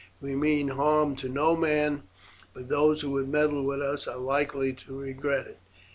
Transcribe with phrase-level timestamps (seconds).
[0.19, 2.01] "We mean harm to no man,
[2.55, 5.59] but those who would meddle with us are likely to regret it."